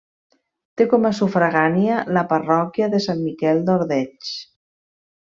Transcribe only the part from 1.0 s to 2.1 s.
a sufragània